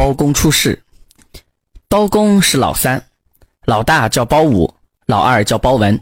[0.00, 0.82] 包公出世。
[1.86, 3.04] 包公是老三，
[3.66, 6.00] 老大叫包武，老二叫包文。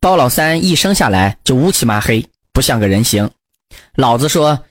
[0.00, 3.30] 包老三一生下来就乌漆麻黑，不像个人形。
[3.94, 4.62] 老子说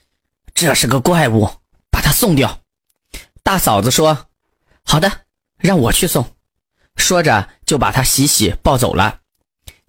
[0.54, 1.50] 这是个怪物，
[1.90, 2.60] 把他送掉。
[3.42, 4.26] 大嫂子说
[4.84, 5.10] 好的，
[5.58, 6.24] 让我去送。
[6.94, 9.18] 说着就把他洗洗抱走了。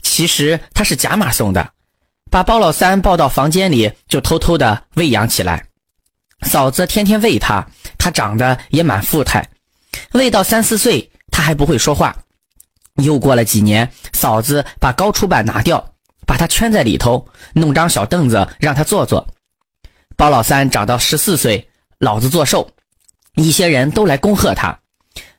[0.01, 1.73] 其实他是假马送的，
[2.31, 5.67] 把包老三抱到房间里，就偷偷的喂养起来。
[6.41, 7.67] 嫂子天天喂他，
[8.04, 9.48] 他长得也蛮富态。
[10.12, 12.13] 未到三四岁，他还不会说话。
[12.95, 15.93] 又过了几年，嫂子把高出板拿掉，
[16.27, 19.26] 把他圈在里头，弄张小凳子让他坐坐。
[20.17, 22.70] 包老三长到十四岁，老子做寿，
[23.35, 24.77] 一些人都来恭贺他。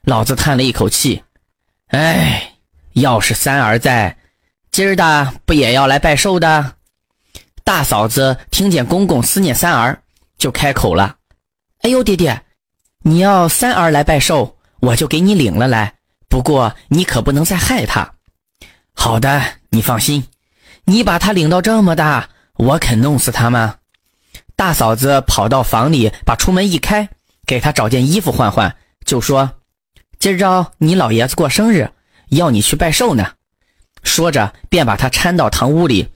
[0.04, 1.22] 老子叹了一口气，
[1.88, 2.54] 哎，
[2.94, 4.16] 要是三儿在。
[4.70, 6.76] 今儿的不也要来拜寿的？
[7.62, 10.02] 大嫂子听见公公思念三儿，
[10.38, 11.16] 就开口了
[11.82, 12.42] ：“哎呦，爹爹，
[13.06, 15.92] 你要三儿来拜寿，我就给你领了来。
[16.26, 18.14] 不过你可不能再害他。”
[18.96, 20.24] 好的，你放心，
[20.86, 23.76] 你把他领到这么大，我肯弄死他吗？
[24.56, 27.10] 大嫂子跑到房里，把出门一开，
[27.46, 29.50] 给他找件衣服换换，就说
[30.18, 31.90] ：“今朝你老爷子过生日，
[32.30, 33.32] 要你去拜寿呢。”
[34.02, 36.08] 说着，便把他搀到堂屋里，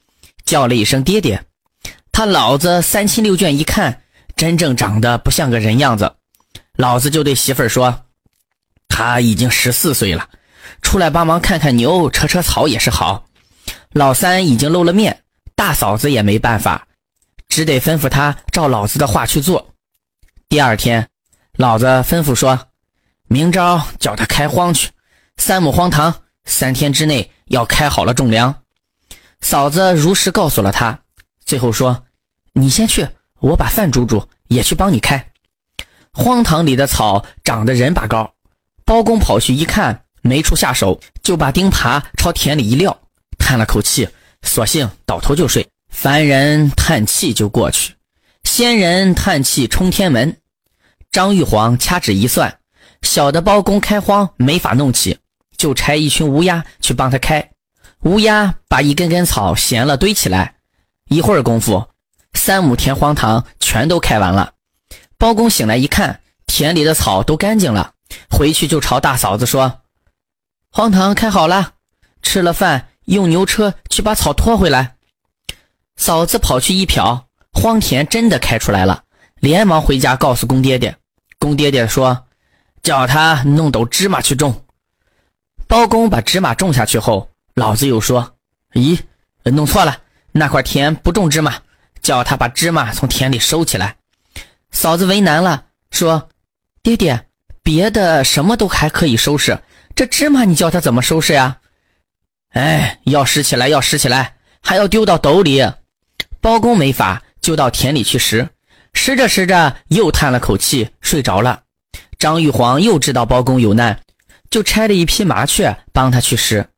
[0.46, 1.44] 叫了一声“爹爹”。
[2.10, 4.00] 他老子三亲六眷一看，
[4.34, 6.14] 真正长得不像个人样子。
[6.78, 8.06] 老子就对媳妇儿说
[8.88, 10.30] ：“他已经十四岁了，
[10.80, 13.26] 出来帮忙看看牛，扯扯草也是好。”
[13.92, 15.24] 老三已经露了面，
[15.56, 16.86] 大嫂子也没办法，
[17.48, 19.74] 只得吩咐他照老子的话去做。
[20.48, 21.08] 第二天，
[21.56, 22.68] 老子吩咐说
[23.28, 24.88] ：“明朝叫他开荒去，
[25.36, 28.54] 三亩荒塘，三天之内。”要开好了种粮，
[29.40, 31.00] 嫂子如实告诉了他，
[31.46, 32.04] 最后说
[32.52, 33.08] ：“你先去，
[33.40, 35.32] 我把饭煮煮，也去帮你开。”
[36.12, 38.32] 荒塘里的草长得人把高，
[38.84, 42.98] 包公跑去一看，没处下手，就把钉耙朝田里一撂，
[43.38, 44.08] 叹了口气，
[44.42, 45.68] 索性倒头就睡。
[45.90, 47.94] 凡人叹气就过去，
[48.44, 50.36] 仙人叹气冲天门。
[51.10, 52.58] 张玉皇掐指一算，
[53.02, 55.18] 小的包公开荒没法弄起。
[55.56, 57.50] 就差一群乌鸦去帮他开，
[58.02, 60.54] 乌鸦把一根根草衔了堆起来，
[61.08, 61.88] 一会儿功夫，
[62.34, 64.52] 三亩田荒塘全都开完了。
[65.18, 67.92] 包公醒来一看，田里的草都干净了，
[68.30, 69.80] 回去就朝大嫂子说
[70.70, 71.72] ：“荒塘开好了，
[72.22, 74.94] 吃了饭，用牛车去把草拖回来。”
[75.98, 79.02] 嫂子跑去一瞟，荒田真的开出来了，
[79.40, 80.96] 连忙回家告诉公爹爹。
[81.40, 82.26] 公爹爹说
[82.84, 84.64] ：“叫他弄斗芝麻去种。”
[85.66, 88.36] 包公把芝麻种下去后，老子又说
[88.74, 89.00] ：“咦，
[89.42, 90.00] 弄错了，
[90.30, 91.56] 那块田不种芝麻，
[92.00, 93.96] 叫他把芝麻从田里收起来。”
[94.70, 96.28] 嫂子为难了，说
[96.82, 97.26] ：“爹爹，
[97.62, 99.58] 别的什么都还可以收拾，
[99.94, 101.58] 这芝麻你叫他怎么收拾呀？”
[102.52, 105.64] 哎，要拾起来，要拾起来，还要丢到斗里。
[106.40, 108.48] 包公没法，就到田里去拾，
[108.92, 111.62] 拾着拾着又叹了口气，睡着了。
[112.18, 114.00] 张玉皇又知道包公有难。
[114.50, 116.70] 就差了一匹麻雀帮他去拾，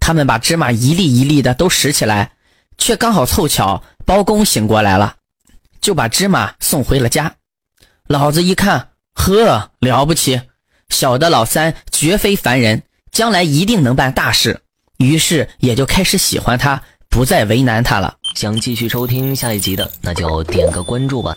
[0.00, 2.32] 他们把芝麻一粒一粒的都拾起来，
[2.78, 5.16] 却刚好凑巧包公醒过来了，
[5.88, 7.36] 就把芝麻送回了家。
[8.08, 10.42] 老子一看，呵，了不起，
[10.90, 14.60] 小的老三绝非凡人，将来一定能办大事。
[14.98, 18.16] 于是也就开始喜欢他，不再为难他了。
[18.34, 21.34] 想继续收听下一集的，那就点个关注吧。